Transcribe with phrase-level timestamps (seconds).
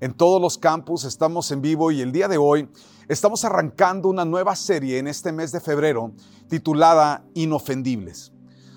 [0.00, 1.04] en todos los campus.
[1.04, 2.68] Estamos en vivo y el día de hoy
[3.08, 6.12] estamos arrancando una nueva serie en este mes de febrero
[6.48, 8.32] titulada Inofendibles.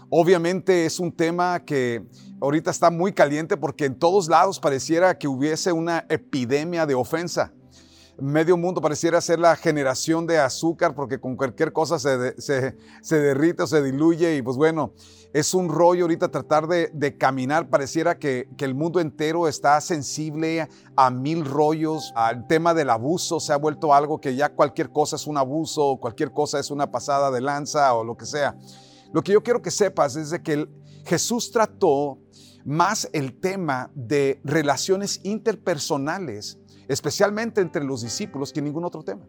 [0.10, 2.06] Obviamente es un tema que
[2.40, 7.54] ahorita está muy caliente porque en todos lados pareciera que hubiese una epidemia de ofensa
[8.20, 13.64] medio mundo pareciera ser la generación de azúcar porque con cualquier cosa se, se, derrite
[13.64, 14.94] o se diluye y pues bueno,
[15.34, 21.10] es un rollo ahorita tratar de, caminar, pareciera que, el mundo entero está sensible a
[21.10, 25.28] mil rollos, al tema del abuso se ha vuelto algo que ya cualquier cosa es
[25.28, 28.58] un abuso, cualquier cosa es una pasada de lanza o lo que sea.
[29.12, 30.66] Lo que yo quiero que sepas es de que
[31.06, 32.20] Jesús trató
[32.64, 39.26] más el tema de relaciones interpersonales especialmente entre los discípulos, que ningún otro tema.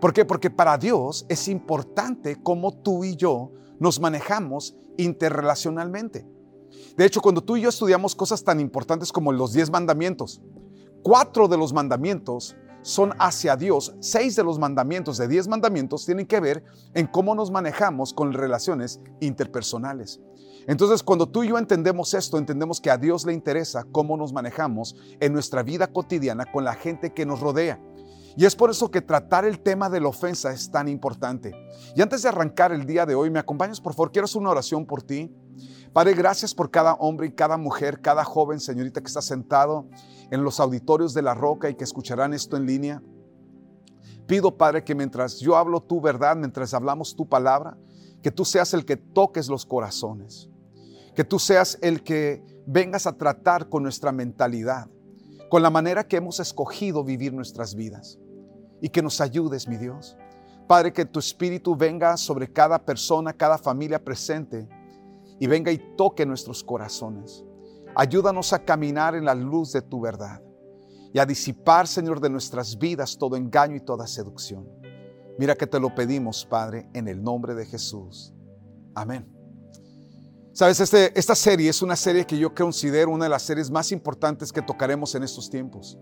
[0.00, 0.24] ¿Por qué?
[0.24, 6.26] Porque para Dios es importante cómo tú y yo nos manejamos interrelacionalmente.
[6.96, 10.40] De hecho, cuando tú y yo estudiamos cosas tan importantes como los diez mandamientos,
[11.02, 16.26] cuatro de los mandamientos son hacia Dios, seis de los mandamientos de diez mandamientos tienen
[16.26, 20.20] que ver en cómo nos manejamos con relaciones interpersonales.
[20.68, 24.32] Entonces, cuando tú y yo entendemos esto, entendemos que a Dios le interesa cómo nos
[24.32, 27.80] manejamos en nuestra vida cotidiana con la gente que nos rodea.
[28.36, 31.52] Y es por eso que tratar el tema de la ofensa es tan importante.
[31.94, 34.12] Y antes de arrancar el día de hoy, ¿me acompañas por favor?
[34.12, 35.34] Quiero hacer una oración por ti.
[35.92, 39.86] Padre, gracias por cada hombre y cada mujer, cada joven, señorita que está sentado
[40.30, 43.02] en los auditorios de la roca y que escucharán esto en línea.
[44.26, 47.78] Pido, Padre, que mientras yo hablo tu verdad, mientras hablamos tu palabra,
[48.22, 50.50] que tú seas el que toques los corazones
[51.16, 54.88] que tú seas el que vengas a tratar con nuestra mentalidad,
[55.48, 58.18] con la manera que hemos escogido vivir nuestras vidas.
[58.80, 60.16] Y que nos ayudes, mi Dios.
[60.66, 64.68] Padre, que tu espíritu venga sobre cada persona, cada familia presente
[65.38, 67.44] y venga y toque nuestros corazones.
[67.94, 70.42] Ayúdanos a caminar en la luz de tu verdad
[71.12, 74.68] y a disipar, Señor, de nuestras vidas todo engaño y toda seducción.
[75.38, 78.34] Mira que te lo pedimos, Padre, en el nombre de Jesús.
[78.94, 79.26] Amén.
[80.52, 83.92] Sabes, este, esta serie es una serie que yo considero una de las series más
[83.92, 85.98] importantes que tocaremos en estos tiempos.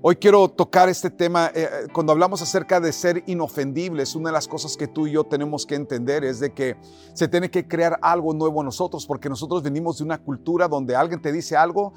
[0.00, 4.46] Hoy quiero tocar este tema, eh, cuando hablamos acerca de ser inofendibles, una de las
[4.46, 6.76] cosas que tú y yo tenemos que entender es de que
[7.14, 10.94] se tiene que crear algo nuevo en nosotros, porque nosotros venimos de una cultura donde
[10.94, 11.94] alguien te dice algo,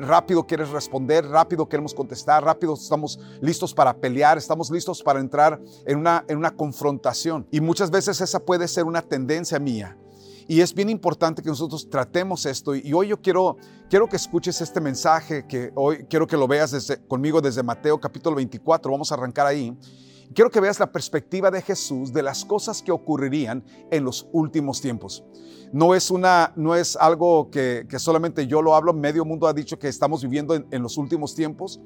[0.00, 5.60] rápido quieres responder, rápido queremos contestar, rápido estamos listos para pelear, estamos listos para entrar
[5.86, 7.46] en una, en una confrontación.
[7.52, 9.96] Y muchas veces esa puede ser una tendencia mía.
[10.46, 12.74] Y es bien importante que nosotros tratemos esto.
[12.74, 13.56] Y hoy yo quiero,
[13.88, 17.98] quiero que escuches este mensaje, que hoy quiero que lo veas desde, conmigo desde Mateo
[17.98, 18.90] capítulo 24.
[18.90, 19.76] Vamos a arrancar ahí.
[20.34, 24.80] Quiero que veas la perspectiva de Jesús de las cosas que ocurrirían en los últimos
[24.80, 25.24] tiempos.
[25.72, 29.78] No es, una, no es algo que, solamente yo lo hablo, medio mundo ha dicho
[29.78, 31.80] que estamos viviendo en, en los últimos tiempos,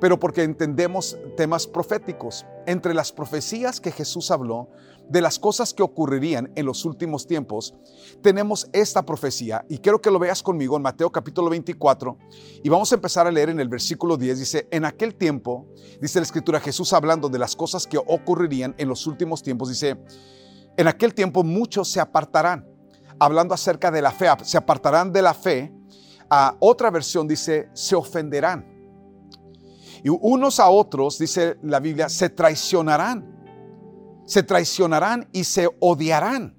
[0.00, 2.46] pero porque entendemos temas proféticos.
[2.66, 4.68] Entre las profecías que Jesús habló,
[5.08, 7.74] de las cosas que ocurrirían en los últimos tiempos,
[8.22, 12.16] tenemos esta profecía y quiero que lo veas conmigo en Mateo capítulo 24
[12.62, 14.38] y vamos a empezar a leer en el versículo 10.
[14.38, 15.66] Dice, en aquel tiempo,
[16.00, 19.96] dice la escritura, Jesús hablando de las cosas que ocurrirían en los últimos tiempos, dice,
[20.76, 22.66] en aquel tiempo muchos se apartarán,
[23.18, 25.72] hablando acerca de la fe, se apartarán de la fe.
[26.30, 28.66] A otra versión dice, se ofenderán.
[30.02, 33.33] Y unos a otros, dice la Biblia, se traicionarán
[34.26, 36.56] se traicionarán y se odiarán.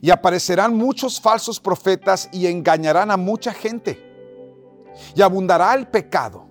[0.00, 4.04] Y aparecerán muchos falsos profetas y engañarán a mucha gente.
[5.14, 6.46] Y abundará el pecado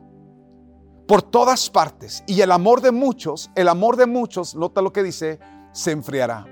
[1.08, 2.24] por todas partes.
[2.28, 5.40] Y el amor de muchos, el amor de muchos, nota lo que dice,
[5.72, 6.46] se enfriará.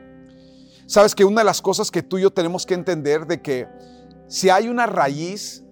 [0.87, 3.67] Sabes que una de las cosas que tú y yo tenemos que entender de que
[4.27, 5.63] si hay una raíz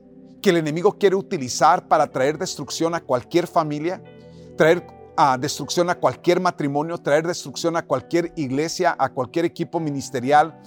[0.42, 4.04] que el enemigo quiere utilizar para traer destrucción a cualquier familia,
[4.58, 10.60] traer a destrucción a cualquier matrimonio, traer destrucción a cualquier iglesia, a cualquier equipo ministerial,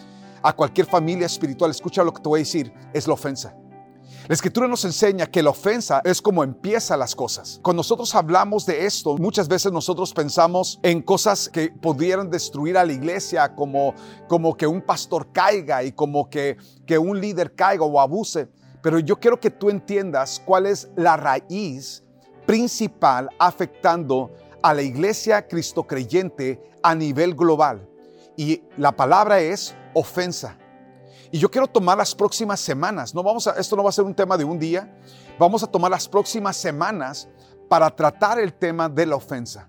[0.42, 1.70] a cualquier familia espiritual.
[1.70, 3.56] Escucha lo que te voy a decir, es la ofensa.
[4.28, 7.60] La escritura nos enseña que la ofensa es como empieza las cosas.
[7.62, 12.84] Cuando nosotros hablamos de esto, muchas veces nosotros pensamos en cosas que pudieran destruir a
[12.84, 13.94] la iglesia, como,
[14.26, 18.48] como que un pastor caiga y como que, que un líder caiga o abuse.
[18.82, 22.02] Pero yo quiero que tú entiendas cuál es la raíz
[22.46, 24.30] principal afectando
[24.62, 27.88] a la iglesia cristocreyente a nivel global.
[28.36, 30.56] Y la palabra es ofensa.
[31.30, 34.04] Y yo quiero tomar las próximas semanas, no vamos a, esto no va a ser
[34.04, 34.96] un tema de un día,
[35.38, 37.28] vamos a tomar las próximas semanas
[37.68, 39.68] para tratar el tema de la ofensa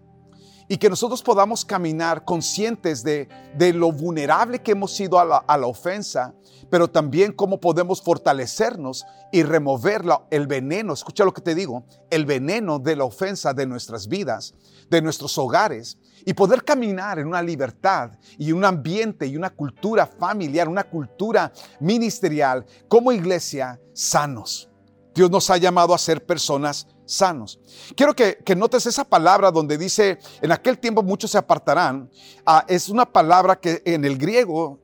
[0.68, 5.38] y que nosotros podamos caminar conscientes de, de lo vulnerable que hemos sido a la,
[5.38, 6.34] a la, ofensa,
[6.70, 12.26] pero también cómo podemos fortalecernos y remover el veneno, escucha lo que te digo, el
[12.26, 14.54] veneno de la ofensa de nuestras vidas,
[14.90, 20.06] de nuestros hogares, y poder caminar en una libertad y un ambiente y una cultura
[20.06, 24.70] familiar, una cultura ministerial como iglesia sanos.
[25.16, 27.60] Dios nos ha llamado a ser personas sanos.
[27.96, 32.12] Quiero que, notes esa palabra donde dice, en aquel tiempo muchos se apartarán.
[32.46, 34.80] Ah, es una palabra que en el griego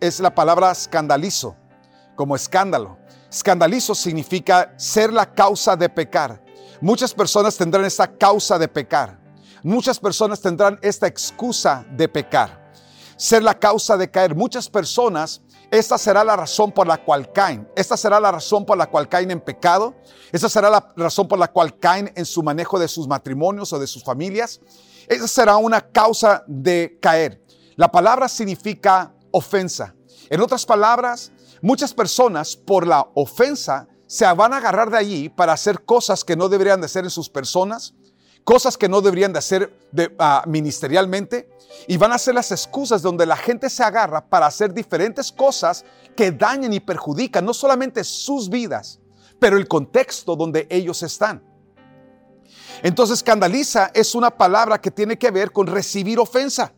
[0.00, 1.56] es la palabra escandalizo,
[2.14, 2.98] como escándalo.
[3.30, 6.44] Escandalizo significa ser la causa de pecar.
[6.80, 9.18] Muchas personas tendrán esta causa de pecar.
[9.62, 12.72] Muchas personas tendrán esta excusa de pecar.
[13.16, 14.34] Ser la causa de caer.
[14.34, 15.40] Muchas personas
[15.72, 17.66] esta será la razón por la cual caen.
[17.74, 19.94] Esta será la razón por la cual caen en pecado.
[20.30, 23.78] Esta será la razón por la cual caen en su manejo de sus matrimonios o
[23.78, 24.60] de sus familias.
[25.08, 27.42] Esa será una causa de caer.
[27.76, 29.94] La palabra significa ofensa.
[30.28, 31.32] En otras palabras,
[31.62, 36.36] muchas personas por la ofensa se van a agarrar de allí para hacer cosas que
[36.36, 37.94] no deberían de hacer en sus personas,
[38.44, 39.72] cosas que no deberían de hacer
[40.18, 41.48] ah, ministerialmente
[41.86, 45.84] y van a ser las excusas donde la gente se agarra para hacer diferentes cosas
[46.16, 49.00] que dañen y perjudican no solamente sus vidas,
[49.38, 51.42] pero el contexto donde ellos están.
[52.82, 56.72] Entonces, escandaliza es una palabra que tiene que ver con recibir ofensa.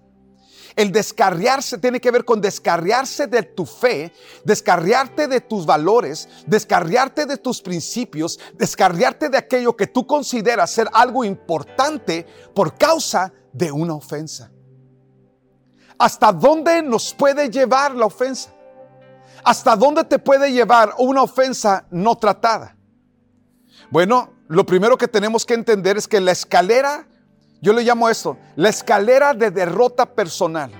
[0.76, 4.12] El descarriarse tiene que ver con descarriarse de tu fe,
[4.44, 10.88] descarriarte de tus valores, descarriarte de tus principios, descarriarte de aquello que tú consideras ser
[10.92, 14.50] algo importante por causa de una ofensa.
[15.96, 18.52] ¿Hasta dónde nos puede llevar la ofensa?
[19.44, 22.76] ¿Hasta dónde te puede llevar una ofensa no tratada?
[23.90, 27.06] Bueno, lo primero que tenemos que entender es que la escalera
[27.64, 30.70] yo le llamo esto, la escalera de derrota personal.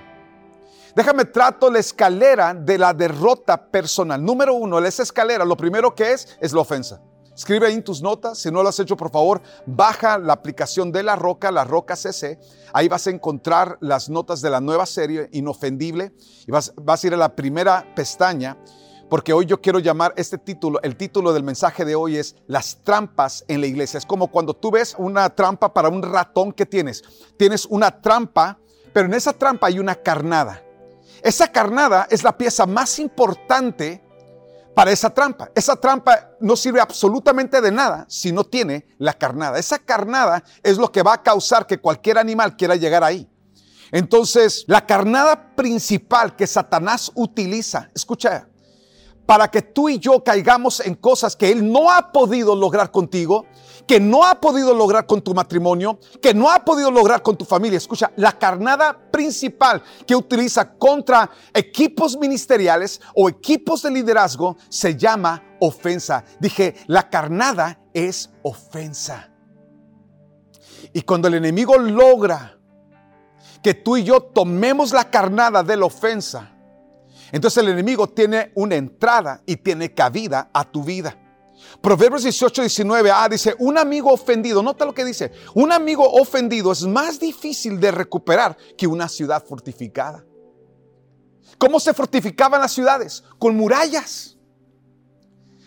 [0.95, 4.23] Déjame trato la escalera de la derrota personal.
[4.23, 7.01] Número uno, esa escalera, lo primero que es, es la ofensa.
[7.35, 10.91] Escribe ahí en tus notas, si no lo has hecho, por favor, baja la aplicación
[10.91, 12.39] de La Roca, La Roca CC.
[12.71, 16.13] Ahí vas a encontrar las notas de la nueva serie, Inofendible,
[16.45, 18.57] y vas, vas a ir a la primera pestaña
[19.09, 22.83] porque hoy yo quiero llamar este título, el título del mensaje de hoy es Las
[22.83, 23.97] trampas en la iglesia.
[23.97, 27.03] Es como cuando tú ves una trampa para un ratón que tienes.
[27.37, 28.57] Tienes una trampa,
[28.93, 30.63] pero en esa trampa hay una carnada.
[31.21, 34.03] Esa carnada es la pieza más importante
[34.73, 35.51] para esa trampa.
[35.55, 39.59] Esa trampa no sirve absolutamente de nada si no tiene la carnada.
[39.59, 43.29] Esa carnada es lo que va a causar que cualquier animal quiera llegar ahí.
[43.91, 48.49] Entonces, la carnada principal que Satanás utiliza, escucha,
[49.25, 53.45] para que tú y yo caigamos en cosas que Él no ha podido lograr contigo,
[53.87, 57.45] que no ha podido lograr con tu matrimonio, que no ha podido lograr con tu
[57.45, 57.77] familia.
[57.77, 65.43] Escucha, la carnada principal que utiliza contra equipos ministeriales o equipos de liderazgo se llama
[65.59, 66.23] ofensa.
[66.39, 69.31] Dije, la carnada es ofensa.
[70.93, 72.57] Y cuando el enemigo logra
[73.61, 76.54] que tú y yo tomemos la carnada de la ofensa,
[77.31, 81.17] entonces el enemigo tiene una entrada y tiene cabida a tu vida.
[81.81, 86.71] Proverbios 18, 19a ah, dice, un amigo ofendido, nota lo que dice, un amigo ofendido
[86.71, 90.25] es más difícil de recuperar que una ciudad fortificada.
[91.57, 93.23] ¿Cómo se fortificaban las ciudades?
[93.39, 94.37] Con murallas.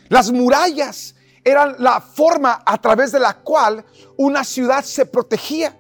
[0.09, 3.85] Las murallas eran la forma a través de la cual
[4.17, 5.79] una ciudad se protegía.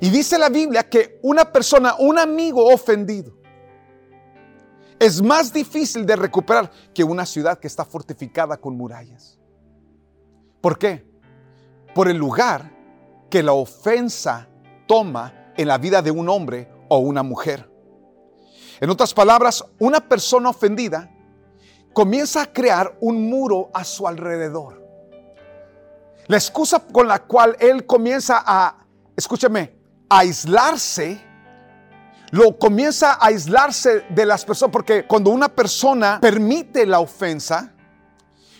[0.00, 3.37] Y dice la Biblia que una persona, un amigo ofendido,
[4.98, 9.38] es más difícil de recuperar que una ciudad que está fortificada con murallas.
[10.60, 11.08] ¿Por qué?
[11.94, 12.72] Por el lugar
[13.30, 14.48] que la ofensa
[14.86, 17.70] toma en la vida de un hombre o una mujer.
[18.80, 21.10] En otras palabras, una persona ofendida
[21.92, 24.86] comienza a crear un muro a su alrededor.
[26.26, 28.86] La excusa con la cual él comienza a,
[29.16, 29.76] escúchame,
[30.08, 31.20] a aislarse
[32.30, 37.72] lo comienza a aislarse de las personas, porque cuando una persona permite la ofensa,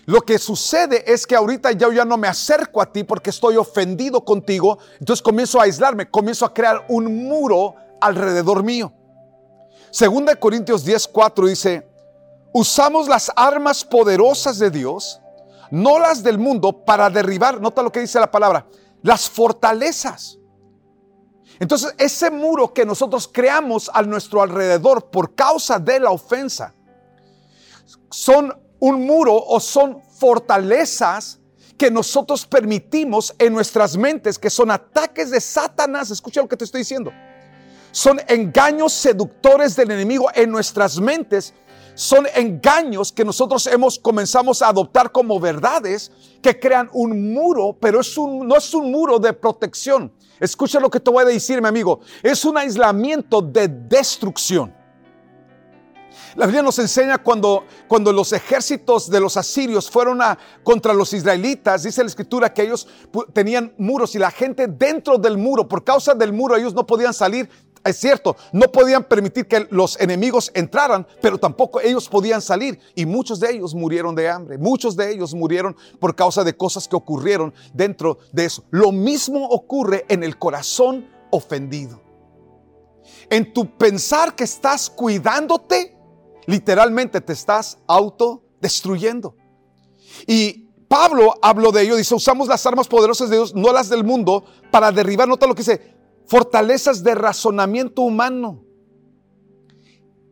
[0.07, 3.57] lo que sucede es que ahorita yo ya no me acerco a ti porque estoy
[3.57, 8.91] ofendido contigo, entonces comienzo a aislarme, comienzo a crear un muro alrededor mío.
[9.91, 11.87] Segunda de Corintios 10:4 dice,
[12.55, 15.21] usamos las armas poderosas de Dios,
[15.71, 18.67] no las del mundo, para derribar, nota lo que dice la palabra,
[19.03, 20.38] las fortalezas.
[21.61, 26.75] Entonces, ese muro que nosotros creamos a nuestro alrededor por causa de la ofensa,
[28.11, 31.41] son un muro o son fortalezas
[31.77, 36.11] que nosotros permitimos en nuestras mentes, que son ataques de Satanás.
[36.11, 37.13] Escucha lo que te estoy diciendo.
[37.93, 41.55] Son engaños seductores del enemigo en nuestras mentes.
[41.95, 46.13] Son engaños que nosotros hemos comenzamos a adoptar como verdades
[46.43, 50.13] que crean un muro, pero no es un muro de protección.
[50.41, 52.01] Escucha lo que te voy a decir, mi amigo.
[52.23, 54.79] Es un aislamiento de destrucción.
[56.37, 60.21] La Biblia nos enseña cuando, cuando los ejércitos de los asirios fueron
[60.63, 62.87] contra los israelitas, dice la escritura que ellos
[63.33, 67.15] tenían muros y la gente dentro del muro, por causa del muro ellos no podían
[67.15, 67.49] salir.
[67.85, 72.79] Es cierto, no podían permitir que los enemigos entraran, pero tampoco ellos podían salir.
[72.95, 76.89] Y muchos de ellos murieron de hambre, muchos de ellos murieron por causa de cosas
[76.89, 78.65] que ocurrieron dentro de eso.
[78.71, 82.01] Lo mismo ocurre en el corazón ofendido.
[83.31, 85.97] En tu pensar que estás cuidándote,
[86.47, 89.35] literalmente te estás autodestruyendo.
[90.27, 94.05] Y Pablo habló de ello, dice, usamos las armas poderosas de Dios, no las del
[94.05, 95.98] mundo, para derribar, nota lo que dice,
[96.29, 98.63] fortalezas de razonamiento humano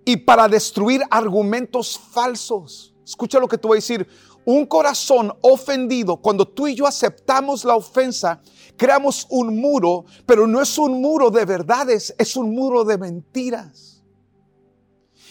[0.05, 2.95] y para destruir argumentos falsos.
[3.05, 4.07] Escucha lo que te voy a decir.
[4.45, 8.41] Un corazón ofendido, cuando tú y yo aceptamos la ofensa,
[8.76, 14.05] creamos un muro, pero no es un muro de verdades, es un muro de mentiras.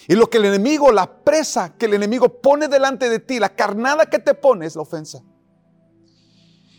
[0.06, 3.56] Y lo que el enemigo, la presa que el enemigo pone delante de ti, la
[3.56, 5.22] carnada que te pone es la ofensa.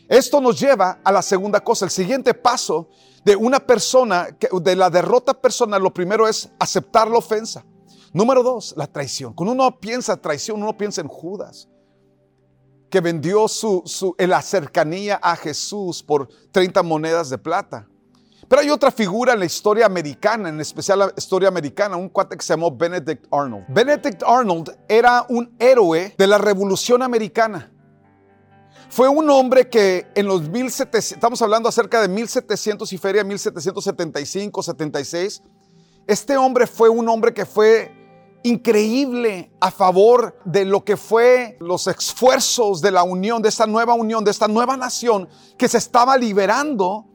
[0.08, 2.90] Esto nos lleva a la segunda cosa, el siguiente paso
[3.26, 4.30] de una persona,
[4.62, 7.66] de la derrota personal, lo primero es aceptar la ofensa.
[8.14, 9.34] Número dos, la traición.
[9.34, 11.68] Cuando uno piensa traición, uno piensa en Judas,
[12.90, 17.88] que vendió su, su, la cercanía a Jesús por 30 monedas de plata.
[18.48, 22.38] Pero hay otra figura en la historia americana, en especial la historia americana, un cuate
[22.38, 23.66] que se llamó Benedict Arnold.
[23.68, 27.74] Benedict Arnold era un héroe de la Revolución Americana.
[28.90, 34.64] Fue un hombre que en los 1700, estamos hablando acerca de 1700 y feria 1775,
[34.64, 35.44] 76.
[36.08, 37.92] Este hombre fue un hombre que fue
[38.44, 43.94] increíble a favor de lo que fue los esfuerzos de la unión, de esta nueva
[43.94, 45.28] unión, de esta nueva nación
[45.58, 47.06] que se estaba liberando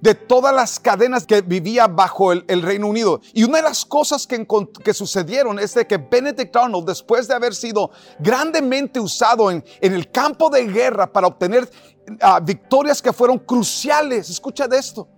[0.00, 3.20] de todas las cadenas que vivía bajo el, Reino Unido.
[3.34, 4.46] Y una de las cosas que,
[4.82, 10.10] que, sucedieron es de que Benedict Arnold, después de haber sido grandemente usado en, el
[10.10, 11.70] campo de guerra para obtener
[12.20, 15.08] ah, victorias que fueron cruciales, escucha de esto,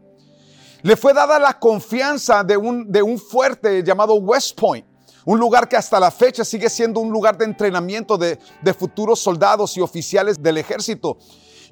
[0.83, 4.87] le fue dada la confianza de un, de un fuerte llamado West Point.
[5.25, 9.21] Un lugar que hasta la fecha sigue siendo un lugar de entrenamiento de, de futuros
[9.21, 11.19] soldados y oficiales del ejército.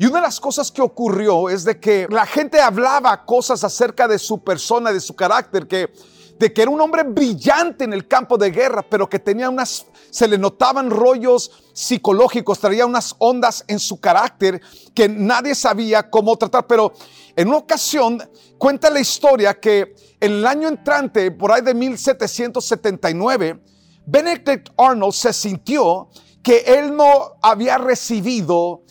[0.01, 4.09] Y una de las cosas que ocurrió es de que la gente hablaba cosas acerca
[4.09, 5.93] de su persona, de su carácter, que
[6.39, 9.85] de que era un hombre brillante en el campo de guerra, pero que tenía unas,
[10.11, 14.63] se le notaban rollos psicológicos, traía unas ondas en su carácter
[14.95, 16.67] que nadie sabía cómo tratar.
[16.67, 16.95] Pero
[17.37, 18.27] en una ocasión
[18.57, 23.63] cuenta la historia que en el año entrante, por ahí de 1779,
[24.07, 26.09] Benedict Arnold se sintió
[26.43, 28.85] que él no había recibido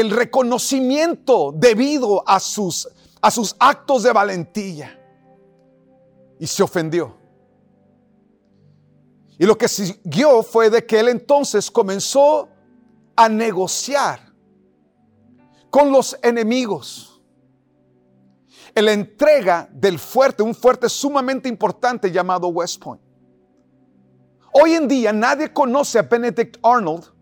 [0.00, 2.88] el reconocimiento debido a sus,
[3.20, 5.02] a sus actos de valentía.
[6.38, 7.16] Y se ofendió.
[9.38, 12.48] Y lo que siguió fue de que él entonces comenzó
[13.14, 14.20] a negociar
[15.70, 17.22] con los enemigos.
[18.74, 23.02] En la entrega del fuerte, un fuerte sumamente importante llamado West Point.
[24.52, 27.15] Hoy en día nadie conoce a Benedict Arnold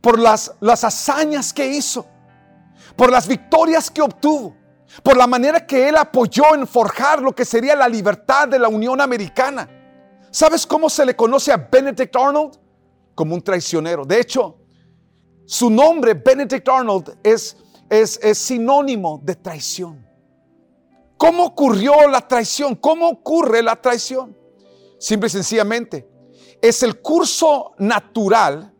[0.00, 2.06] por las, las hazañas que hizo,
[2.96, 4.56] por las victorias que obtuvo,
[5.02, 8.68] por la manera que él apoyó en forjar lo que sería la libertad de la
[8.68, 9.68] Unión Americana.
[10.30, 12.58] ¿Sabes cómo se le conoce a Benedict Arnold?
[13.14, 14.04] Como un traicionero.
[14.04, 14.58] De hecho,
[15.46, 17.56] su nombre, Benedict Arnold, es,
[17.88, 20.06] es, es sinónimo de traición.
[21.16, 22.76] ¿Cómo ocurrió la traición?
[22.76, 24.36] ¿Cómo ocurre la traición?
[24.98, 26.08] Simple y sencillamente,
[26.62, 28.72] es el curso natural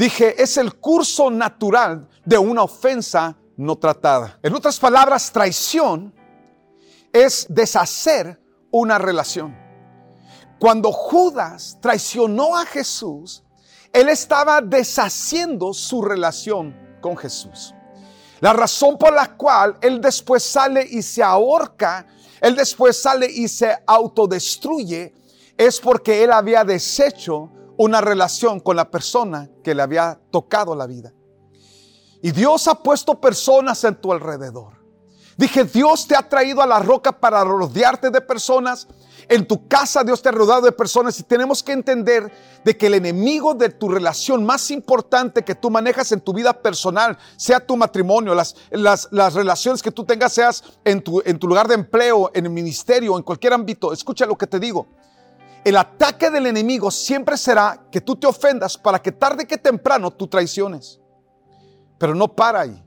[0.00, 4.38] Dije, es el curso natural de una ofensa no tratada.
[4.42, 6.14] En otras palabras, traición
[7.12, 8.40] es deshacer
[8.70, 9.54] una relación.
[10.58, 13.44] Cuando Judas traicionó a Jesús,
[13.92, 17.74] él estaba deshaciendo su relación con Jesús.
[18.40, 22.06] La razón por la cual él después sale y se ahorca,
[22.40, 25.12] él después sale y se autodestruye,
[25.58, 30.86] es porque él había deshecho una relación con la persona que le había tocado la
[30.86, 31.14] vida.
[32.20, 34.74] Y Dios ha puesto personas en tu alrededor.
[35.38, 38.86] Dije, Dios te ha traído a la roca para rodearte de personas.
[39.30, 42.30] En tu casa Dios te ha rodeado de personas y tenemos que entender
[42.62, 46.52] de que el enemigo de tu relación más importante que tú manejas en tu vida
[46.52, 51.38] personal, sea tu matrimonio, las, las, las relaciones que tú tengas, seas en tu, en
[51.38, 54.86] tu lugar de empleo, en el ministerio, en cualquier ámbito, escucha lo que te digo.
[55.64, 60.10] El ataque del enemigo siempre será que tú te ofendas para que tarde que temprano
[60.10, 60.98] tú traiciones.
[61.98, 62.82] Pero no para ahí.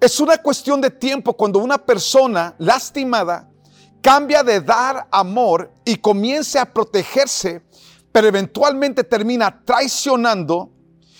[0.00, 3.50] Es una cuestión de tiempo cuando una persona lastimada
[4.02, 7.62] cambia de dar amor y comience a protegerse,
[8.12, 10.70] pero eventualmente termina traicionando.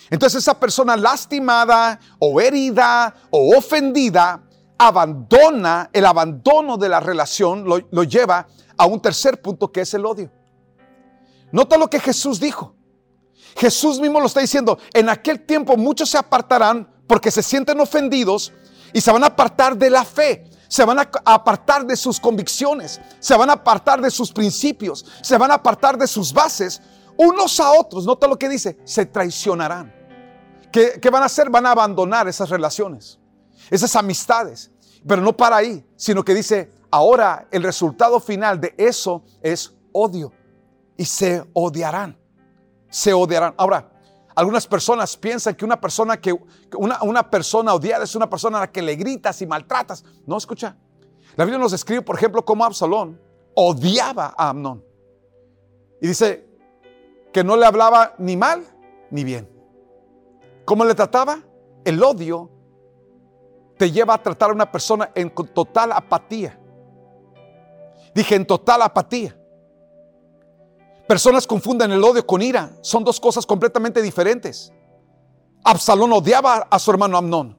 [0.09, 4.43] Entonces esa persona lastimada o herida o ofendida
[4.77, 8.47] abandona, el abandono de la relación lo, lo lleva
[8.81, 10.31] a un tercer punto que es el odio.
[11.51, 12.73] Nota lo que Jesús dijo.
[13.55, 18.51] Jesús mismo lo está diciendo, en aquel tiempo muchos se apartarán porque se sienten ofendidos
[18.91, 22.99] y se van a apartar de la fe, se van a apartar de sus convicciones,
[23.19, 26.81] se van a apartar de sus principios, se van a apartar de sus bases,
[27.17, 28.05] unos a otros.
[28.05, 29.93] Nota lo que dice, se traicionarán.
[30.71, 31.51] ¿Qué, ¿Qué, van a hacer?
[31.51, 33.19] Van a abandonar esas relaciones,
[33.69, 34.71] esas amistades.
[35.05, 40.31] Pero no para ahí, sino que dice, ahora el resultado final de eso es odio.
[40.97, 42.17] Y se odiarán.
[42.89, 43.55] Se odiarán.
[43.57, 43.89] Ahora,
[44.35, 46.33] algunas personas piensan que una persona que
[46.77, 50.03] una, una, persona odiada es una persona a la que le gritas y maltratas.
[50.25, 50.75] No, escucha.
[51.35, 53.19] La Biblia nos describe, por ejemplo, cómo Absalón
[53.55, 54.83] odiaba a Amnón.
[56.01, 56.47] Y dice
[57.31, 58.65] que no le hablaba ni mal
[59.09, 59.49] ni bien.
[60.65, 61.39] ¿Cómo le trataba?
[61.83, 62.49] El odio
[63.77, 66.59] te lleva a tratar a una persona en total apatía.
[68.13, 69.37] Dije en total apatía.
[71.07, 72.71] Personas confunden el odio con ira.
[72.81, 74.71] Son dos cosas completamente diferentes.
[75.63, 77.57] Absalón odiaba a su hermano Amnón.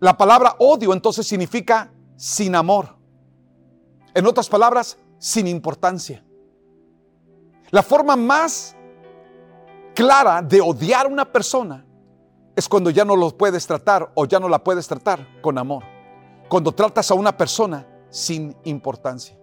[0.00, 2.96] La palabra odio entonces significa sin amor.
[4.14, 6.24] En otras palabras, sin importancia.
[7.70, 8.76] La forma más
[9.94, 11.84] clara de odiar a una persona
[12.54, 15.84] es cuando ya no lo puedes tratar o ya no la puedes tratar con amor.
[16.48, 19.37] Cuando tratas a una persona sin importancia.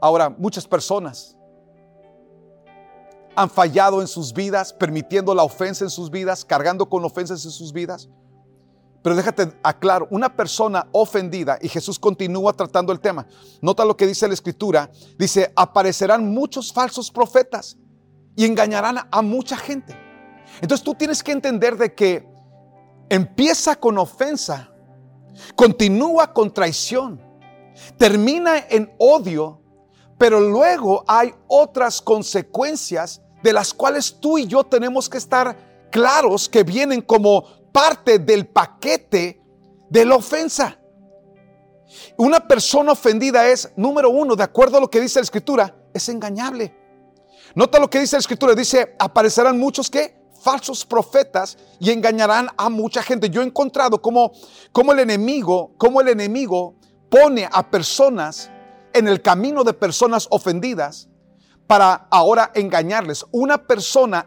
[0.00, 1.36] Ahora, muchas personas
[3.34, 7.52] han fallado en sus vidas, permitiendo la ofensa en sus vidas, cargando con ofensas en
[7.52, 8.08] sus vidas.
[9.02, 13.26] Pero déjate aclaro, una persona ofendida, y Jesús continúa tratando el tema.
[13.60, 14.90] Nota lo que dice la escritura.
[15.16, 17.76] Dice, aparecerán muchos falsos profetas
[18.34, 19.96] y engañarán a mucha gente.
[20.60, 22.28] Entonces tú tienes que entender de que
[23.08, 24.70] empieza con ofensa,
[25.54, 27.20] continúa con traición,
[27.96, 29.60] termina en odio,
[30.18, 35.56] pero luego hay otras consecuencias de las cuales tú y yo tenemos que estar
[35.90, 39.40] claros que vienen como parte del paquete
[39.88, 40.78] de la ofensa.
[42.16, 46.08] Una persona ofendida es, número uno, de acuerdo a lo que dice la escritura, es
[46.08, 46.74] engañable.
[47.54, 52.68] Nota lo que dice la escritura, dice, aparecerán muchos que falsos profetas y engañarán a
[52.68, 53.30] mucha gente.
[53.30, 54.32] Yo he encontrado como,
[54.72, 56.74] como el enemigo, como el enemigo
[57.08, 58.50] pone a personas
[58.98, 61.08] en el camino de personas ofendidas
[61.66, 63.24] para ahora engañarles.
[63.30, 64.26] Una persona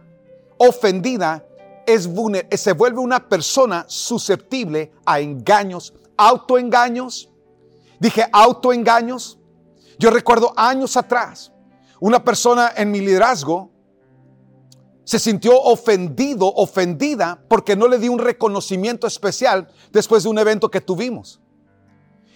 [0.58, 1.46] ofendida
[1.86, 2.10] es
[2.56, 7.30] se vuelve una persona susceptible a engaños, autoengaños.
[8.00, 9.38] Dije autoengaños.
[10.00, 11.52] Yo recuerdo años atrás,
[12.00, 13.70] una persona en mi liderazgo
[15.04, 20.72] se sintió ofendido, ofendida, porque no le di un reconocimiento especial después de un evento
[20.72, 21.41] que tuvimos.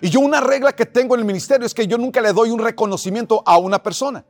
[0.01, 2.49] Y yo una regla que tengo en el ministerio es que yo nunca le doy
[2.49, 4.25] un reconocimiento a una persona.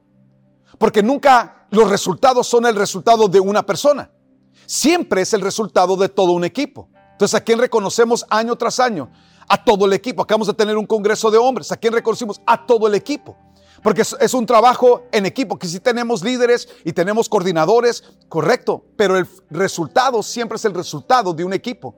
[0.78, 4.12] Porque nunca los resultados son el resultado de una persona.
[4.66, 6.90] Siempre es el resultado de todo un equipo.
[7.12, 9.10] Entonces, ¿a quién reconocemos año tras año?
[9.48, 10.22] A todo el equipo.
[10.22, 11.72] Acabamos de tener un congreso de hombres.
[11.72, 12.42] ¿A quién reconocimos?
[12.46, 13.38] A todo el equipo.
[13.84, 19.16] Porque es, un trabajo en equipo, que si tenemos líderes y tenemos coordinadores, correcto, pero
[19.16, 21.96] el resultado siempre es el resultado de un equipo.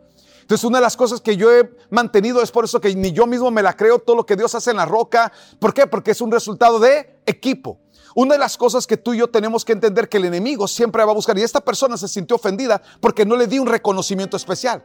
[0.47, 3.27] Entonces, una de las cosas que yo he mantenido es por eso que ni yo
[3.27, 5.29] mismo me la creo todo lo que Dios hace en la roca.
[5.59, 5.87] ¿Por qué?
[5.87, 7.79] Porque es un resultado de equipo.
[8.15, 11.03] Una de las cosas que tú y yo tenemos que entender que el enemigo siempre
[11.03, 14.37] va a buscar, y esta persona se sintió ofendida porque no le di un reconocimiento
[14.37, 14.81] especial.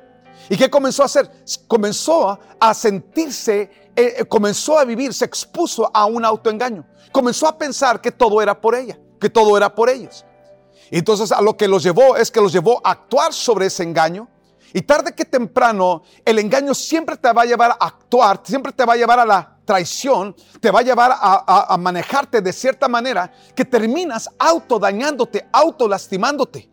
[0.51, 1.31] ¿Y qué comenzó a hacer?
[1.69, 6.85] Comenzó a sentirse, eh, eh, comenzó a vivir, se expuso a un autoengaño.
[7.13, 10.25] Comenzó a pensar que todo era por ella, que todo era por ellos.
[10.91, 14.29] Entonces a lo que los llevó es que los llevó a actuar sobre ese engaño.
[14.75, 18.85] Y tarde que temprano, el engaño siempre te va a llevar a actuar, siempre te
[18.85, 23.33] va a llevar a la traición te va a llevar a, manejarte de cierta manera
[23.55, 26.71] que terminas autodañándote, autolastimándote.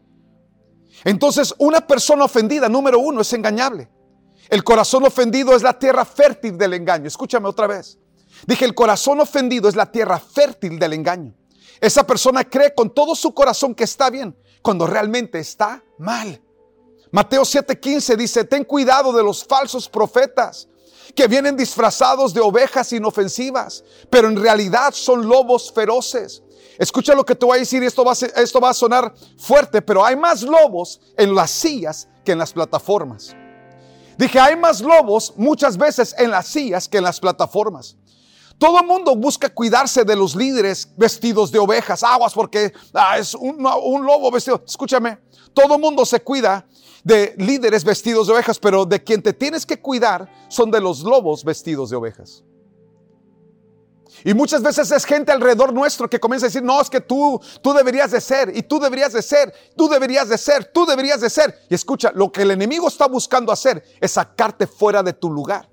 [1.03, 3.89] Entonces, una persona ofendida, número uno, es engañable.
[4.49, 7.07] El corazón ofendido es la tierra fértil del engaño.
[7.07, 7.97] Escúchame otra vez.
[8.45, 11.33] Dije, el corazón ofendido es la tierra fértil del engaño.
[11.79, 16.41] Esa persona cree con todo su corazón que está bien, cuando realmente está mal.
[17.11, 20.67] Mateo 7:15 dice, ten cuidado de los falsos profetas
[21.15, 26.43] que vienen disfrazados de ovejas inofensivas, pero en realidad son lobos feroces.
[26.77, 29.81] Escucha lo que te voy a decir, esto va a, esto va a sonar fuerte,
[29.81, 33.35] pero hay más lobos en las sillas que en las plataformas.
[34.17, 37.95] Dije, hay más lobos muchas veces en las sillas que en las plataformas.
[38.57, 43.33] Todo el mundo busca cuidarse de los líderes vestidos de ovejas, aguas, porque ah, es
[43.33, 43.63] un,
[44.05, 44.61] lobo vestido.
[44.67, 45.17] Escúchame,
[45.53, 46.67] todo el mundo se cuida
[47.03, 51.01] de líderes vestidos de ovejas, pero de quien te tienes que cuidar son de los
[51.01, 52.43] lobos vestidos de ovejas.
[54.23, 57.39] Y muchas veces es gente alrededor nuestro que comienza a decir, no, es que tú,
[57.61, 61.21] tú deberías de ser, y tú deberías de ser, tú deberías de ser, tú deberías
[61.21, 61.57] de ser.
[61.69, 65.69] Y escucha, lo que el enemigo está buscando hacer es sacarte fuera de tu lugar.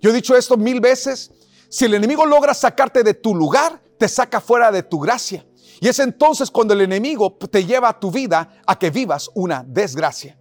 [0.00, 1.30] Yo he dicho esto mil veces,
[1.68, 5.46] si el enemigo logra sacarte de tu lugar, te saca fuera de tu gracia.
[5.80, 9.64] Y es entonces cuando el enemigo te lleva a tu vida a que vivas una
[9.66, 10.38] desgracia.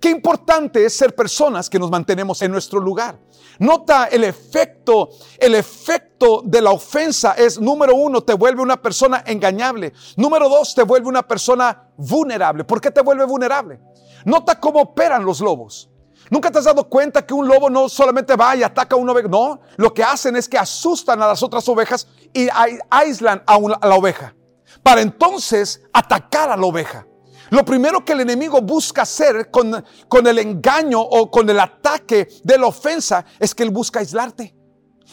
[0.00, 3.18] Qué importante es ser personas que nos mantenemos en nuestro lugar.
[3.58, 9.24] Nota el efecto, el efecto de la ofensa es, número uno, te vuelve una persona
[9.26, 9.92] engañable.
[10.16, 12.64] Número dos, te vuelve una persona vulnerable.
[12.64, 13.80] ¿Por qué te vuelve vulnerable?
[14.24, 15.90] Nota cómo operan los lobos.
[16.30, 19.12] ¿Nunca te has dado cuenta que un lobo no solamente va y ataca a una
[19.12, 19.28] oveja?
[19.28, 22.48] No, lo que hacen es que asustan a las otras ovejas y
[22.90, 24.34] aíslan a, la oveja
[24.82, 27.06] para entonces atacar a la oveja.
[27.50, 32.28] Lo primero que el enemigo busca hacer con, con el engaño o con el ataque
[32.42, 34.54] de la ofensa es que él busca aislarte.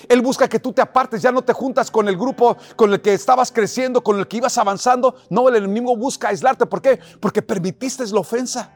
[0.10, 3.02] Él busca que tú te apartes, ya no te juntas con el grupo con el
[3.02, 5.15] que estabas creciendo, con el que ibas avanzando.
[5.30, 6.65] No, el enemigo busca aislarte.
[6.65, 7.00] ¿Por qué?
[7.19, 8.71] Porque permitiste la ofensa.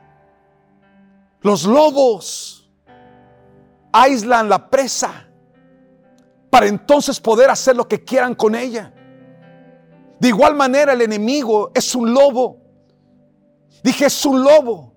[1.42, 2.70] Los lobos
[3.92, 5.28] aíslan la presa
[6.50, 8.94] para entonces poder hacer lo que quieran con ella.
[10.20, 12.59] De igual manera el enemigo es un lobo.
[13.84, 14.94] Dije, es un lobo.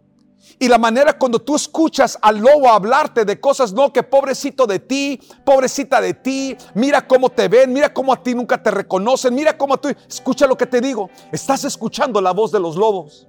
[0.58, 4.78] Y la manera cuando tú escuchas al lobo hablarte de cosas, no, que pobrecito de
[4.78, 9.34] ti, pobrecita de ti, mira cómo te ven, mira cómo a ti nunca te reconocen,
[9.34, 12.76] mira cómo a tú, escucha lo que te digo, estás escuchando la voz de los
[12.76, 13.26] lobos.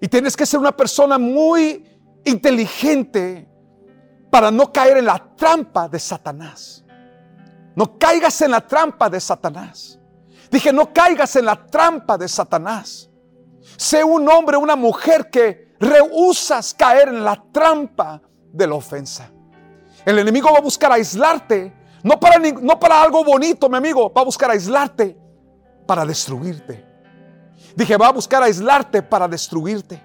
[0.00, 1.84] Y tienes que ser una persona muy
[2.24, 3.48] inteligente
[4.30, 6.84] para no caer en la trampa de Satanás.
[7.74, 9.98] No caigas en la trampa de Satanás.
[10.50, 13.10] Dije, no caigas en la trampa de Satanás.
[13.76, 19.30] Sé un hombre, una mujer que rehusas caer en la trampa de la ofensa.
[20.04, 24.22] El enemigo va a buscar aislarte, no para, no para algo bonito, mi amigo, va
[24.22, 25.16] a buscar aislarte
[25.86, 26.84] para destruirte.
[27.74, 30.02] Dije, va a buscar aislarte para destruirte.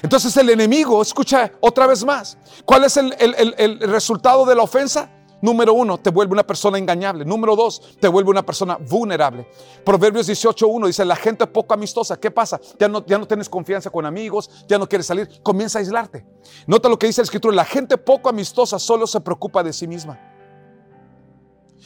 [0.00, 5.10] Entonces el enemigo, escucha otra vez más, ¿cuál es el, el resultado de la ofensa?
[5.40, 7.24] Número uno, te vuelve una persona engañable.
[7.24, 9.48] Número dos, te vuelve una persona vulnerable.
[9.84, 12.60] Proverbios 18.1 dice, la gente poco amistosa, ¿qué pasa?
[12.78, 16.26] Ya no, ya no tienes confianza con amigos, ya no quieres salir, comienza a aislarte.
[16.66, 19.86] Nota lo que dice el escritura, la gente poco amistosa solo se preocupa de sí
[19.86, 20.18] misma.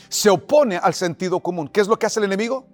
[0.09, 1.69] Se opone al sentido común.
[1.69, 2.67] ¿Qué es lo que hace el enemigo?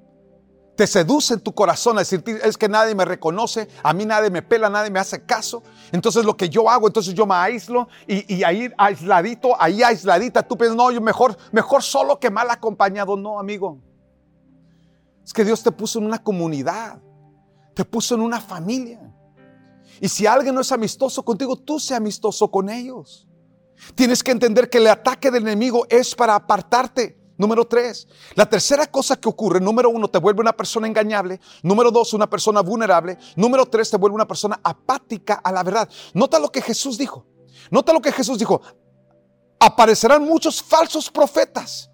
[0.78, 4.30] Te seduce en tu corazón a decir, es que nadie me reconoce, a mí nadie
[4.30, 5.60] me pela, nadie me hace caso.
[5.90, 10.56] Entonces lo que yo hago, entonces yo me aíslo y, ahí aisladito, ahí aisladita, tú
[10.56, 13.16] piensas, no, yo mejor, mejor solo que mal acompañado.
[13.16, 13.80] No, amigo.
[15.24, 17.02] Es que Dios te puso en una comunidad,
[17.74, 19.00] te puso en una familia.
[20.00, 23.26] Y si alguien no es amistoso contigo, tú sé amistoso con ellos.
[23.96, 27.17] Tienes que entender que el ataque del enemigo es para apartarte.
[27.38, 31.40] Número tres, la tercera cosa que ocurre, número uno, te vuelve una persona engañable.
[31.62, 33.16] Número dos, una persona vulnerable.
[33.36, 35.88] Número tres, te vuelve una persona apática a la verdad.
[36.14, 37.24] Nota lo que Jesús dijo.
[37.70, 38.60] Nota lo que Jesús dijo.
[39.60, 41.88] Aparecerán muchos falsos profetas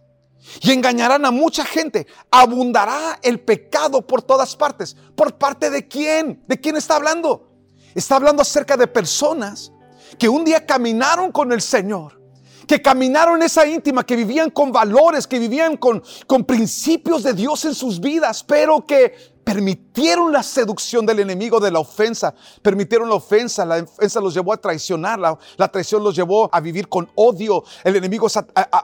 [0.63, 2.07] y engañarán a mucha gente.
[2.31, 4.97] Abundará el pecado por todas partes.
[5.15, 6.43] ¿Por parte de quién?
[6.49, 7.51] ¿De quién está hablando?
[7.95, 9.73] Está hablando acerca de personas
[10.19, 12.24] que un día caminaron con el Señor
[12.67, 17.65] que caminaron esa íntima, que vivían con valores, que vivían con, con principios de Dios
[17.65, 23.17] en sus vidas, pero que permitieron la seducción del enemigo de la ofensa, permitieron la
[23.17, 27.63] ofensa, la ofensa los llevó a traicionar, la, traición los llevó a vivir con odio.
[27.85, 28.39] El enemigo es,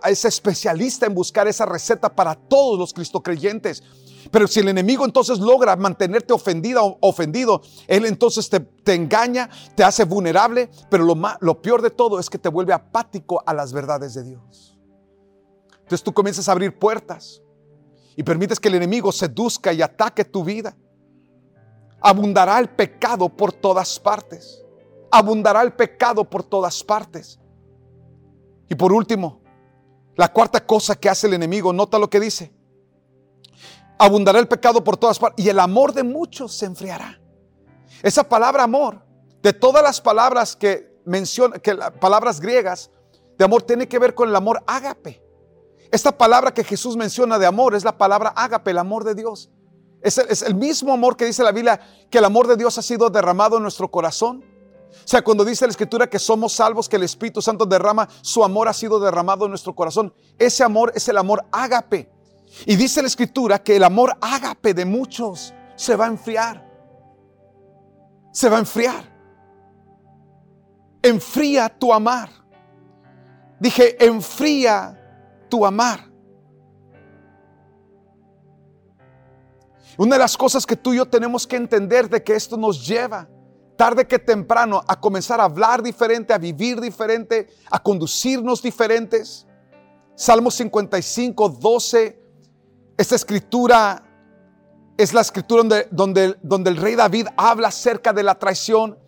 [0.05, 3.83] es especialista en buscar esa receta para todos los cristocreyentes.
[4.31, 9.83] Pero si el enemigo entonces logra mantenerte ofendida o ofendido, él entonces te, engaña, te
[9.83, 13.73] hace vulnerable, pero lo, lo peor de todo es que te vuelve apático a las
[13.73, 14.79] verdades de Dios.
[15.73, 17.43] Entonces tú comienzas a abrir puertas
[18.17, 20.77] y permites que el enemigo seduzca y ataque tu vida.
[22.01, 24.65] Abundará el pecado por todas partes.
[25.13, 27.41] abundará el pecado por todas partes.
[28.69, 29.41] Y por último,
[30.15, 32.53] la cuarta cosa que hace el enemigo, nota lo que dice.
[33.99, 37.21] Abundará el pecado por todas partes y el amor de muchos se enfriará.
[38.03, 39.05] Esa palabra amor,
[39.43, 42.91] de todas las palabras que menciona, que palabras griegas
[43.37, 45.23] de amor tiene que ver con el amor ágape.
[45.91, 49.51] Esta palabra que Jesús menciona de amor es la palabra ágape, el amor de Dios.
[50.03, 53.11] Es el, mismo amor que dice la Biblia, que el amor de Dios ha sido
[53.11, 54.43] derramado en nuestro corazón.
[54.93, 58.43] O sea, cuando dice la Escritura que somos salvos, que el Espíritu Santo derrama, su
[58.43, 60.15] amor ha sido derramado en nuestro corazón.
[60.39, 62.11] Ese amor es el amor ágape.
[62.65, 66.67] Y dice la Escritura que el amor ágape de muchos se va a enfriar.
[68.33, 69.05] Se va a enfriar.
[71.03, 72.31] Enfría tu amar.
[73.59, 75.00] Dije, enfría
[75.51, 76.09] tu amar.
[79.99, 82.87] Una de las cosas que tú y yo tenemos que entender de que esto nos
[82.87, 83.29] lleva
[83.81, 89.47] tarde que temprano a comenzar a hablar diferente, a vivir diferente, a conducirnos diferentes.
[90.15, 92.23] Salmo 55, 12,
[92.99, 94.07] esta escritura
[94.99, 98.99] es la escritura donde, donde, donde el rey David habla acerca de la traición.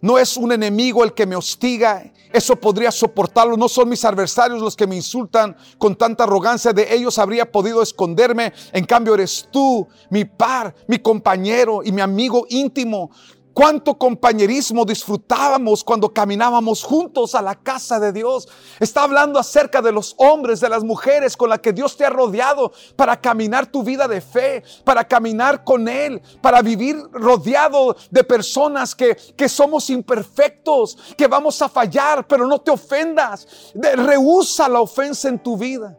[0.00, 3.56] No es un enemigo el que me hostiga, eso podría soportarlo.
[3.56, 6.72] No son mis adversarios los que me insultan con tanta arrogancia.
[6.72, 8.52] De ellos habría podido esconderme.
[8.72, 13.10] En cambio, eres tú, mi par, mi compañero y mi amigo íntimo.
[13.56, 18.46] Cuánto compañerismo disfrutábamos cuando caminábamos juntos a la casa de Dios.
[18.78, 22.10] Está hablando acerca de los hombres, de las mujeres con las que Dios te ha
[22.10, 28.24] rodeado para caminar tu vida de fe, para caminar con Él, para vivir rodeado de
[28.24, 33.72] personas que, que somos imperfectos, que vamos a fallar, pero no te ofendas.
[33.74, 35.98] Rehúsa la ofensa en tu vida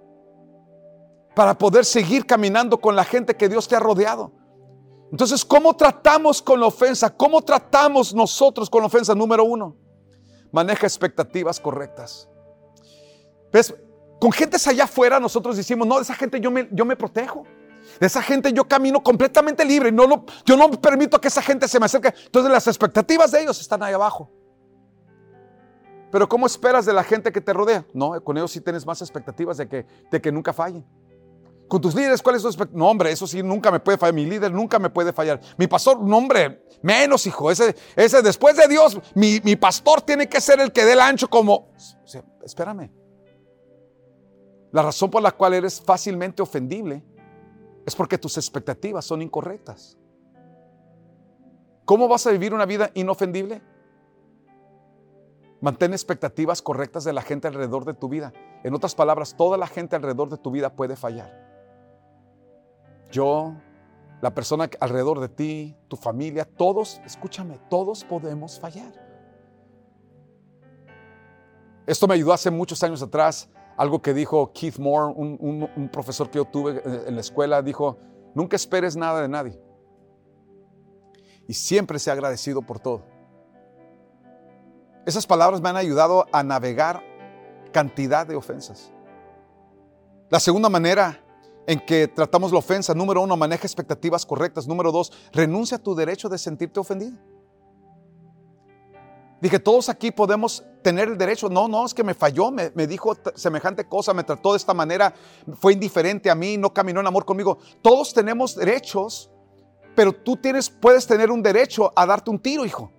[1.36, 4.32] para poder seguir caminando con la gente que Dios te ha rodeado.
[5.12, 7.16] Entonces, ¿cómo tratamos con la ofensa?
[7.16, 9.16] ¿Cómo tratamos nosotros con la ofensa?
[9.16, 9.76] Número uno,
[10.52, 12.30] maneja expectativas correctas.
[13.52, 13.74] ¿Ves?
[14.20, 17.46] Con gentes allá afuera nosotros decimos, no, de esa gente yo me, yo me protejo.
[18.00, 19.92] De esa gente yo camino completamente libre.
[19.92, 22.14] No lo, yo no permito que esa gente se me acerque.
[22.26, 24.30] Entonces las expectativas de ellos están ahí abajo.
[26.12, 27.86] Pero ¿cómo esperas de la gente que te rodea?
[27.94, 30.86] No, con ellos sí tienes más expectativas de que, de que nunca fallen.
[31.68, 32.80] Con tus líderes, ¿cuál es tu expectativa?
[32.80, 34.14] No, hombre, eso sí, nunca me puede fallar.
[34.14, 35.42] Mi líder nunca me puede fallar.
[35.58, 37.52] Mi pastor, no, hombre, menos, hijo.
[37.52, 41.02] Ese, ese después de Dios, mi, mi pastor tiene que ser el que dé el
[41.02, 41.54] ancho como...
[41.56, 42.90] O sea, espérame.
[44.72, 47.04] La razón por la cual eres fácilmente ofendible
[47.86, 49.98] es porque tus expectativas son incorrectas.
[51.84, 53.62] ¿Cómo vas a vivir una vida inofendible?
[55.60, 58.32] Mantén expectativas correctas de la gente alrededor de tu vida.
[58.64, 61.47] En otras palabras, toda la gente alrededor de tu vida puede fallar
[63.12, 63.54] yo,
[64.22, 68.94] la persona alrededor de ti, tu familia, todos, escúchame, todos podemos fallar.
[71.86, 76.38] Esto me ayudó hace muchos años atrás, algo que dijo Keith Moore, un, profesor que
[76.38, 77.98] yo tuve en la escuela, dijo,
[78.34, 79.62] nunca esperes nada de nadie.
[81.48, 83.04] Y siempre sea agradecido por todo.
[85.06, 87.02] Esas palabras me han ayudado a navegar
[87.72, 88.92] cantidad de ofensas.
[90.30, 91.24] La segunda manera
[91.68, 92.96] en que tratamos la ofensa.
[92.96, 94.68] Número uno, maneja expectativas correctas.
[94.68, 97.18] Número dos, renuncia a tu derecho de sentirte ofendido.
[99.40, 101.50] Dije, todos aquí podemos tener el derecho.
[101.50, 105.14] No, no, es que me falló, me, dijo semejante cosa, me trató de esta manera,
[105.60, 107.60] fue indiferente a mí, no caminó en amor conmigo.
[107.82, 109.30] Todos tenemos derechos,
[109.94, 112.92] pero tú tienes, puedes tener un derecho a darte un tiro, hijo.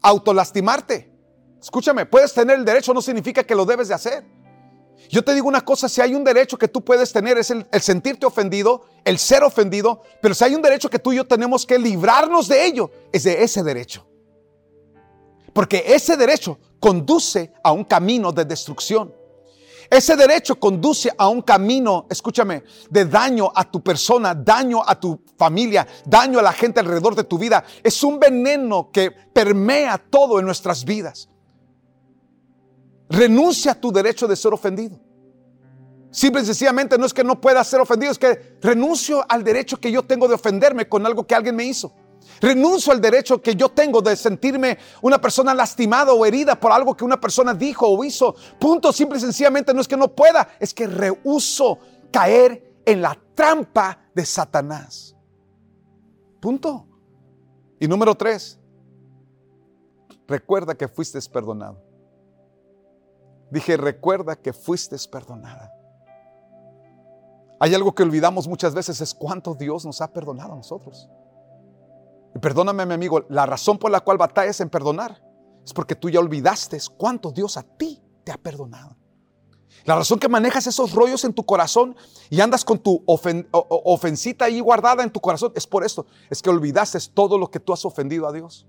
[0.00, 1.12] Autolastimarte.
[1.60, 4.39] Escúchame, puedes tener el derecho, no significa que lo debes de hacer.
[5.10, 7.66] Yo te digo una cosa, si hay un derecho que tú puedes tener es el,
[7.80, 11.66] sentirte ofendido, el ser ofendido, pero si hay un derecho que tú y yo tenemos
[11.66, 14.06] que librarnos de ello, es de ese derecho.
[15.52, 19.12] Porque ese derecho conduce a un camino de destrucción.
[19.90, 25.20] Ese derecho conduce a un camino, escúchame, de daño a tu persona, daño a tu
[25.36, 27.64] familia, daño a la gente alrededor de tu vida.
[27.82, 31.28] Es un veneno que permea todo en nuestras vidas.
[33.10, 34.98] Renuncia a tu derecho de ser ofendido.
[36.12, 39.78] Simple y sencillamente no es que no pueda ser ofendido, es que renuncio al derecho
[39.78, 41.92] que yo tengo de ofenderme con algo que alguien me hizo.
[42.40, 46.96] Renuncio al derecho que yo tengo de sentirme una persona lastimada o herida por algo
[46.96, 48.34] que una persona dijo o hizo.
[48.58, 51.78] Punto, simple y sencillamente no es que no pueda, es que rehuso
[52.12, 55.16] caer en la trampa de Satanás.
[56.40, 56.86] Punto.
[57.78, 58.58] Y número tres,
[60.26, 61.89] recuerda que fuiste perdonado.
[63.50, 65.74] Dije, recuerda que fuiste perdonada.
[67.58, 71.10] Hay algo que olvidamos muchas veces, es cuánto Dios nos ha perdonado a nosotros.
[72.34, 75.22] Y perdóname, mi amigo, la razón por la cual batallas en perdonar
[75.64, 78.96] es porque tú ya olvidaste cuánto Dios a ti te ha perdonado.
[79.84, 81.96] La razón que manejas esos rollos en tu corazón
[82.28, 86.06] y andas con tu ofensita ahí guardada en tu corazón es por esto.
[86.28, 88.66] Es que olvidaste todo lo que tú has ofendido a Dios.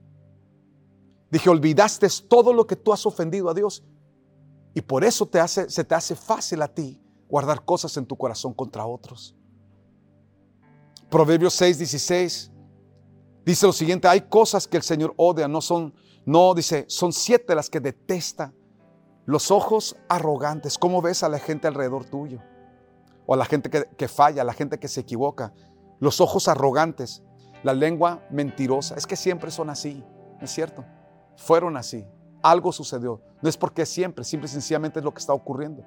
[1.30, 3.84] Dije, olvidaste todo lo que tú has ofendido a Dios.
[4.74, 8.18] Y por eso te hace, se te hace fácil a ti guardar cosas en tu
[8.18, 9.36] corazón contra otros.
[11.10, 12.52] Proverbios 6, 16
[13.46, 15.94] dice lo siguiente, hay cosas que el Señor odia, no son,
[16.26, 18.54] no, dice, son siete las que detesta.
[19.26, 22.40] Los ojos arrogantes, ¿cómo ves a la gente alrededor tuyo?
[23.26, 25.54] O a la gente que, que falla, a la gente que se equivoca.
[26.00, 27.24] Los ojos arrogantes,
[27.64, 30.04] la lengua mentirosa, es que siempre son así,
[30.40, 30.84] ¿no es cierto?
[31.38, 32.06] Fueron así,
[32.42, 33.22] algo sucedió.
[33.42, 35.84] No es porque siempre, simple y sencillamente es lo que está ocurriendo.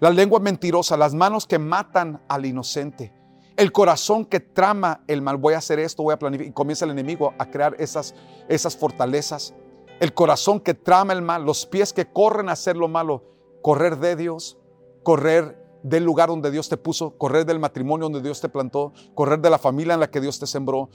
[0.00, 3.12] La lengua mentirosa, las manos que matan al inocente,
[3.56, 5.36] el corazón que trama el mal.
[5.36, 6.50] Voy a hacer esto, voy a planificar.
[6.50, 8.14] Y comienza el enemigo a crear esas,
[8.48, 9.54] esas fortalezas.
[10.00, 13.22] El corazón que trama el mal, los pies que corren a hacer lo malo,
[13.62, 14.58] correr de Dios,
[15.04, 19.40] correr del lugar donde Dios te puso, correr del matrimonio donde Dios te plantó, correr
[19.40, 20.88] de la familia en la que Dios te sembró,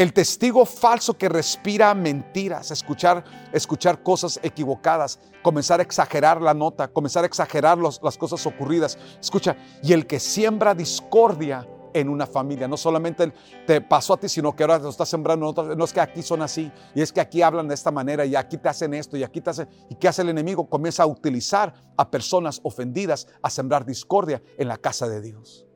[0.00, 6.88] el testigo falso que respira mentiras, escuchar, escuchar cosas equivocadas, comenzar a exagerar la nota,
[6.88, 8.96] comenzar a exagerar las cosas ocurridas.
[9.20, 12.66] Escucha, y el que siembra discordia en una familia.
[12.66, 13.30] No solamente
[13.66, 16.40] te pasó a ti, sino que ahora lo estás sembrando No es que aquí son
[16.40, 19.22] así, y es que aquí hablan de esta manera, y aquí te hacen esto, y
[19.22, 19.68] aquí te hacen.
[19.90, 20.66] ¿Y qué hace el enemigo?
[20.66, 25.66] Comienza a utilizar a personas ofendidas a sembrar discordia en la casa de Dios.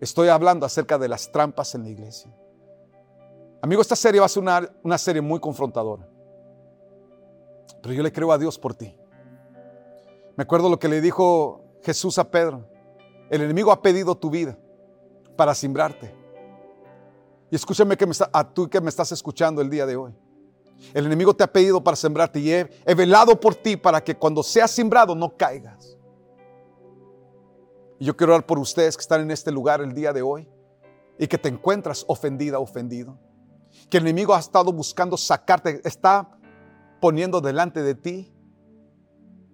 [0.00, 2.32] Estoy hablando acerca de las trampas en la iglesia.
[3.60, 4.42] Amigo, esta serie va a ser
[4.82, 6.06] una, serie muy confrontadora.
[7.82, 8.96] Pero yo le creo a Dios por ti.
[10.36, 12.64] Me acuerdo lo que le dijo Jesús a Pedro.
[13.30, 14.56] El enemigo ha pedido tu vida
[15.36, 16.14] para simbrarte.
[17.50, 20.14] Y escúchame que me está, a tú que me estás escuchando el día de hoy.
[20.94, 24.16] El enemigo te ha pedido para sembrarte y he, he velado por ti para que
[24.16, 25.96] cuando seas sembrado no caigas.
[27.98, 30.48] Y yo quiero orar por ustedes que están en este lugar el día de hoy
[31.18, 33.18] y que te encuentras ofendida, ofendido
[33.90, 36.38] que el enemigo ha estado buscando sacarte, está
[37.00, 38.34] poniendo delante de ti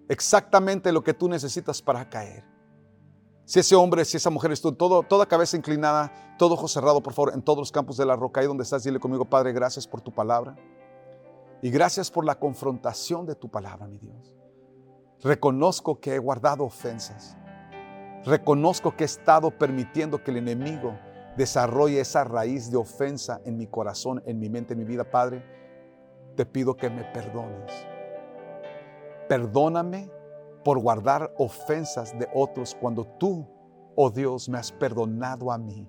[0.08, 2.44] exactamente lo que tú necesitas para caer.
[3.44, 7.12] Si ese hombre, si esa mujer es todo, toda cabeza inclinada, todo ojo cerrado, por
[7.12, 9.86] favor, en todos los campos de la roca, ahí donde estás, dile conmigo, Padre, gracias
[9.86, 10.56] por tu palabra.
[11.60, 14.34] Y gracias por la confrontación de tu palabra, mi Dios.
[15.22, 17.36] Reconozco que he guardado ofensas.
[18.24, 20.98] Reconozco que he estado permitiendo que el enemigo
[21.36, 25.44] desarrolle esa raíz de ofensa en mi corazón, en mi mente, en mi vida, Padre,
[26.36, 27.72] te pido que me perdones.
[29.28, 30.10] Perdóname
[30.64, 33.46] por guardar ofensas de otros cuando tú,
[33.96, 35.88] oh Dios, me has perdonado a mí.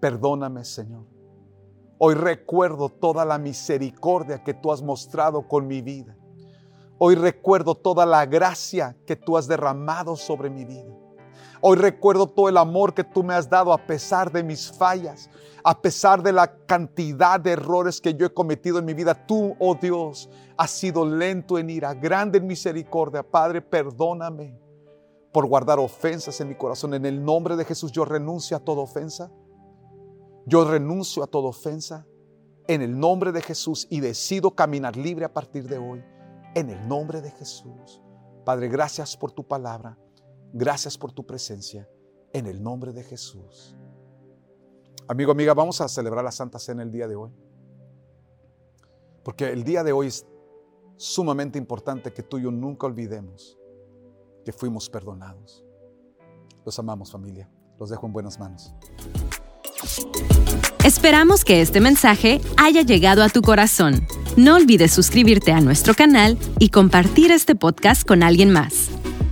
[0.00, 1.04] Perdóname, Señor.
[1.98, 6.16] Hoy recuerdo toda la misericordia que tú has mostrado con mi vida.
[6.98, 10.92] Hoy recuerdo toda la gracia que tú has derramado sobre mi vida.
[11.60, 15.30] Hoy recuerdo todo el amor que tú me has dado a pesar de mis fallas,
[15.64, 19.26] a pesar de la cantidad de errores que yo he cometido en mi vida.
[19.26, 23.22] Tú, oh Dios, has sido lento en ira, grande en misericordia.
[23.22, 24.58] Padre, perdóname
[25.32, 26.94] por guardar ofensas en mi corazón.
[26.94, 29.30] En el nombre de Jesús yo renuncio a toda ofensa.
[30.46, 32.06] Yo renuncio a toda ofensa
[32.68, 36.04] en el nombre de Jesús y decido caminar libre a partir de hoy.
[36.54, 38.00] En el nombre de Jesús.
[38.44, 39.98] Padre, gracias por tu palabra.
[40.52, 41.88] Gracias por tu presencia
[42.32, 43.76] en el nombre de Jesús.
[45.08, 47.30] Amigo, amiga, vamos a celebrar la Santa Cena el día de hoy.
[49.22, 50.26] Porque el día de hoy es
[50.96, 53.58] sumamente importante que tú y yo nunca olvidemos
[54.44, 55.64] que fuimos perdonados.
[56.64, 57.48] Los amamos familia.
[57.78, 58.72] Los dejo en buenas manos.
[60.84, 64.06] Esperamos que este mensaje haya llegado a tu corazón.
[64.36, 68.90] No olvides suscribirte a nuestro canal y compartir este podcast con alguien más.